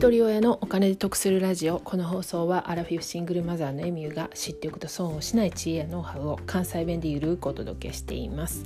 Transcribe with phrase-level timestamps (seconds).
[0.00, 1.78] 一人親のお金で得するラジオ。
[1.78, 8.64] この放送はアラフィフシングルマザーのエミューが知っておくと損をしない知恵やノウハウを関西弁でゆるくお届けしています。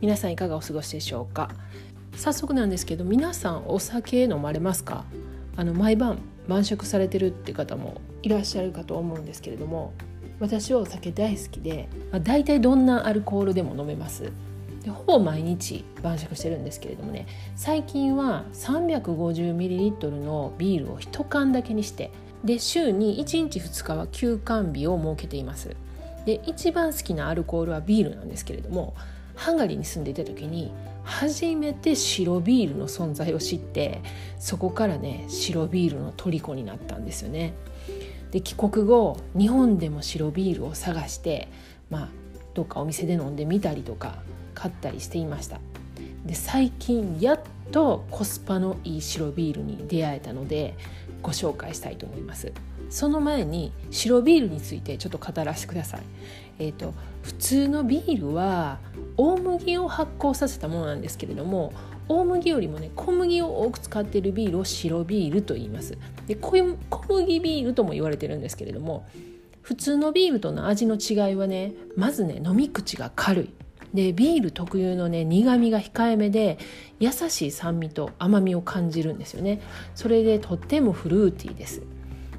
[0.00, 1.50] 皆さんいかがお過ごしでしょうか？
[2.14, 5.04] 早速なんですけど皆さんお酒飲まれますか？
[5.56, 9.92] あの毎晩晩酌されてるって方もいらっしゃるかと思うんですけれども
[10.38, 14.30] 私はお酒大好きで、まあ、大体どんなアルコールでも飲めます。
[14.86, 17.26] でほぼ毎日晩酌してるんですけれどもね
[17.56, 22.12] 最近は 350ml のビールを1缶だけにして
[22.44, 25.74] で週に1日2日は休館日を設けています。
[26.24, 28.94] で一番好きなアルコールはビールなんですけれども
[29.34, 30.72] ハンガリーに住んでいた時に
[31.02, 34.02] 初めて白ビールの存在を知って
[34.38, 37.54] そこからね白ビールの虜になったんですよね。
[38.30, 41.48] で帰国後日本でも白ビールを探して
[41.90, 42.08] まあ
[42.54, 44.22] どっかお店で飲んでみたりとか
[44.56, 45.60] 買ったりしていました。
[46.24, 50.74] で最近やっとコスパのいい白ビールに出会えたので
[51.22, 52.52] ご紹介したいと思います。
[52.88, 56.02] その前に白ビールについてちょっと語らせてください。
[56.58, 58.78] えーと、普通のビールは
[59.16, 61.72] 大麦を発酵させたものなんですけれども
[62.08, 65.98] 大麦よりもね小麦を多く使っているビールを白ビールと言います。
[66.26, 66.56] で小
[67.08, 69.06] 麦ビールとも言われてるんですけれども
[69.60, 73.50] 普通のビールとの味の違いはねまずね飲み口が軽い。
[73.96, 76.58] でビール特有のね苦みが控えめで
[77.00, 79.60] 優しい酸味と甘みを感じるんですよね。
[79.96, 81.82] それでとってもフルーティーです。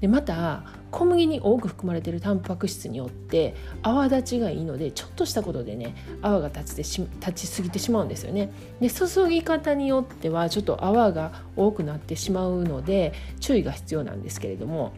[0.00, 8.50] でまた小麦に多く含まれているタンパク質によって泡立ちがいいのでちょっとしたことでね泡が立ちてし立ちすぎてしまうんですよね。
[8.80, 14.92] で注ぎ方によってはちょっと泡が多くなってしまうので注意が必要なんですけれども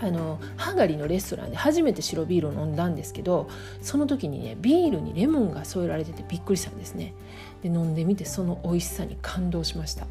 [0.00, 3.48] あのハンガリーのレストランで初めて白ビールを飲んだんですけど
[3.80, 7.14] その時にねビールにレモンが添えられててびっくりしたんですね。
[7.62, 10.06] で飲んでみてその美味しさに感動しました。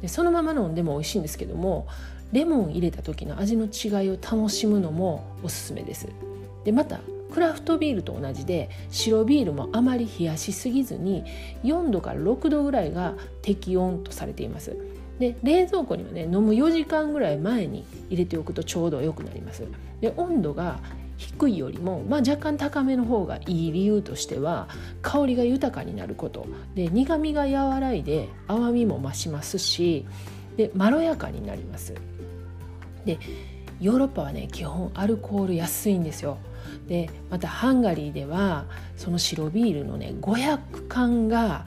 [0.00, 1.86] でそのまま飲んでも美味しいんですけども
[2.32, 6.08] レモン入れた時の味の違いを楽しむのもおすすめです。
[6.64, 7.00] でまた
[7.32, 11.24] クラフトビールと同じで白ビールもあまり冷やしすぎずに
[11.62, 14.76] 4度から6度ぐらいが適温とされています。
[15.18, 19.64] で冷蔵庫にはね飲む4時間ぐらい前に入れておくとちょうど良くなります。
[20.00, 20.78] で温度が
[21.16, 24.68] 低いよりも、まあ、若干高めの方がいい理由としては
[25.02, 26.46] 香りが豊かになること。
[26.74, 30.06] で苦みが和らいで甘みも増しますし
[30.56, 31.94] でまろやかになります。
[33.04, 33.18] で
[33.80, 36.38] ヨーロッパはね基本アルコール安いんですよ。
[36.86, 41.66] でまたハンガリーではその白ビールのね500缶が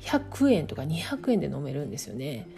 [0.00, 2.48] 100円とか200円で飲めるんですよね。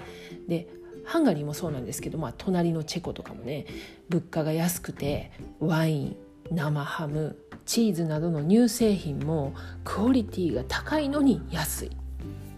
[0.49, 0.69] で
[1.05, 3.67] ハンガリーもそうなんですけど、まあ、隣のチェコとかもね
[4.09, 6.17] 物価が安くてワイン
[6.51, 9.55] 生ハムチーズなどの乳製品も
[9.85, 11.91] クオリティが高いのに安い。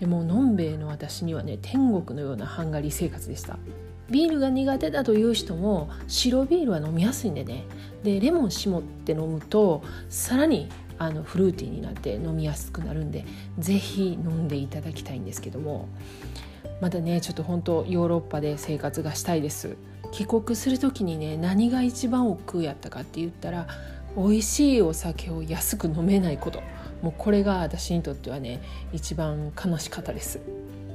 [0.01, 3.59] でものんべえの私にはね天国のようなハンガリー生活でした。
[4.11, 7.65] ビールが苦手だという人も白ビールは飲みやすいんでね。
[8.03, 10.69] でレモン絞って飲むとさらに
[10.99, 13.25] あのフルーティーになって飲みやすくなるんで
[13.59, 15.89] 是非飲んでいただきたいんですけども
[16.81, 19.77] まだねちょっと本当ヨーロッパで生活がしたいです。
[20.13, 23.67] 帰国する時にね何が一番億劫やったかって言ったら
[24.17, 26.63] 美味しいお酒を安く飲めないこと。
[27.03, 28.63] もうこれが私にとってはね
[28.93, 30.41] 一番悲しかったです。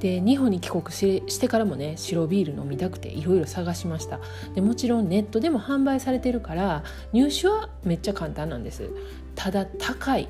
[0.00, 4.20] で日本に帰国してからもね白ビール飲みたくていろいろ探しました。
[4.54, 6.82] でもちろんネットでも販売されてるから
[7.12, 8.88] 入手はめっちゃ簡単なんです。
[9.42, 10.28] ただ高い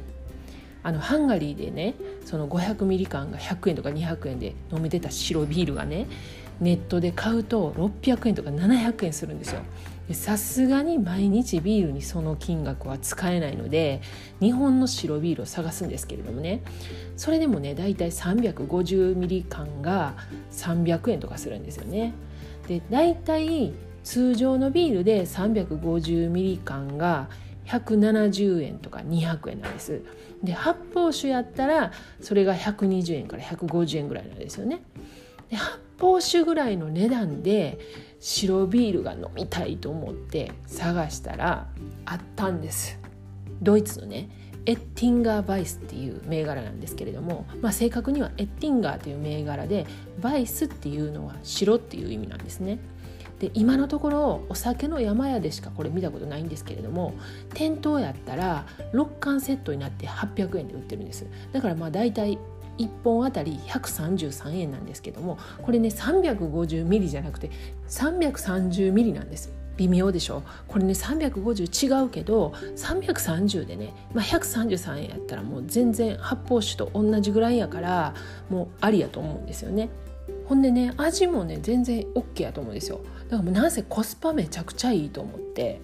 [0.85, 6.07] あのハンガリーでねその500ミリ缶が100円とか200円で飲めてた白ビールがね
[6.61, 9.63] ネットで買うと600円とか700円するんですよ。
[10.13, 14.01] さすがに毎日ビールにその金額は使えないので
[14.41, 16.63] 日本の白ビールを探すんですけれどもね
[17.17, 20.15] それでもねだいたい350ミリ缶が
[20.51, 22.13] 300円とかするんですよね。
[22.69, 23.73] でだいたい
[24.05, 27.29] 通常のビールで350ミリ缶が
[27.71, 30.03] 170円とか200円なんです。
[30.43, 34.83] で発泡酒やったらそれが120円から150円ぐらいなんですよね。
[35.51, 37.79] で発泡酒ぐらいの値段で
[38.19, 41.69] 白ビールが飲みたいと思って探したら
[42.07, 42.99] あったんです。
[43.63, 44.29] ドイツのね
[44.67, 49.87] エッティンガー・バイスっていう銘柄なんですけれども、まあ、正確にはエッティンガーという銘柄で
[50.21, 52.79] バイスっていうのは白っていう意味なんですね。
[53.41, 57.15] で今のところお酒の山屋でしかこれ見たことないんですけれども
[57.55, 61.27] 店頭やったら6缶セットになって800円で売ってるんです。
[61.51, 62.39] だからまあ大体
[62.79, 67.51] 1本あたり133円なんですけどもこれね350ミリじゃなくて
[67.89, 69.53] 330ミリなんです。
[69.77, 70.43] 微妙でしょ？
[70.69, 78.15] これね350違うけど330でね、まあ、133円やったらもう全然発泡酒と同じぐらいやから
[78.51, 79.89] もうありやと思うんですよね。
[80.51, 82.99] ほんでね味もね全然 OK やと思うんですよ
[83.29, 85.81] だからもうなんせコスパめちゃくちゃいいと思って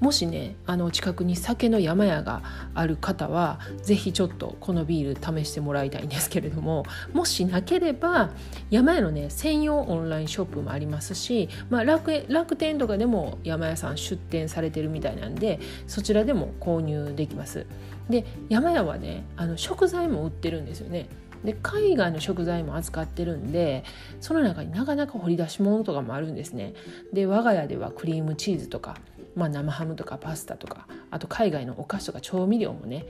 [0.00, 2.42] もしねあの近くに酒の山屋が
[2.74, 8.30] ある方は是非ちょっとこのビール試してもらいたいんですけれどももしなければ
[8.68, 17.64] 山屋のね専用オンラインショップもありますし、まあ、楽楽天とかでも山屋さん出店されてるみたいなんでそちらでも購入できます。
[18.08, 21.08] で山屋はねあの食材も売ってるんですよね。
[21.44, 23.84] で海外の食材も扱ってるんで
[24.20, 26.74] その中になかなか掘り出し物とかもあるんですね。
[27.12, 28.96] で我が家ではクリームチーズとか
[29.36, 33.06] まあ、生ハムとかパスタとかあと海外のお菓子とか調味料もね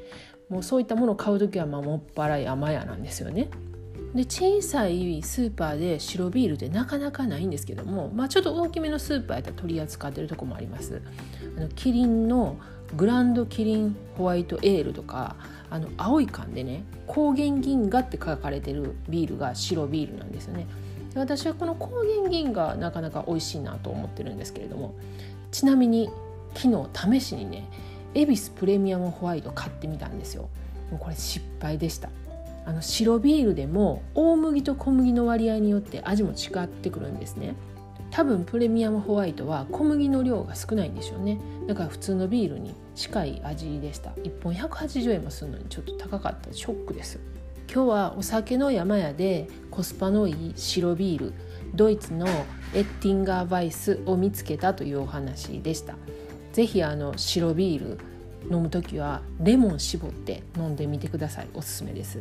[0.48, 3.48] もうそういったものを買う時はまあもっぱら山屋なんですよね。
[4.14, 11.00] で小さいスーパーで白ビールってなかなかないんですけども、まあ、ちょっと大きめのスーパーやったら取り扱ってるとこもあります。
[11.56, 12.56] あのキリンの
[12.96, 15.36] グランドキリンホワイトエールとか
[15.70, 20.66] あの青い缶でね高原銀河って書かれてるビールが白ビールなんですよね。
[21.14, 24.94] で私はこの高原銀河なかなか美味しいなと思ってるんですけれども
[25.50, 26.10] ちなみに
[26.54, 27.68] 昨日試しにね
[28.14, 30.48] 恵比寿プレミアムホワイト買ってみたんですよ。
[30.90, 32.10] もうこれ失敗でした。
[32.66, 37.54] あの白ビールでも大麦と小麦の割合によって味も違ってくるんですね。
[38.10, 41.38] 多分プレミアムホワイトは小麦の量が少ないんでしょうね。
[41.66, 44.10] だから普通のビールに近い味でした。
[44.10, 46.52] 1本180円もするのにちょっと高かった。
[46.52, 47.20] ショックです。
[47.72, 51.32] 今日はお酒の山屋でコスパのいい白ビール
[51.72, 52.26] ドイツの
[52.74, 55.94] エッティンガーバイスを見つけたというお話でした。
[56.52, 57.98] 是非あの白ビール
[58.50, 61.48] 飲む時はレモン絞って飲んでみてください。
[61.54, 62.20] おすすめです。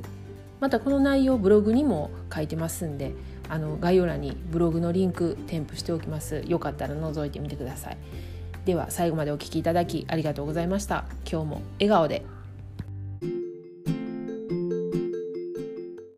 [0.60, 3.14] またこの内容ブログにも書いてますんで
[3.50, 6.44] あの概要欄にブログのリンク添付しておきます。
[6.48, 7.98] よかったら覗いてみてください。
[8.66, 11.06] では最後までお聴きいただきありがとうございました。
[11.30, 12.39] 今日も笑顔で。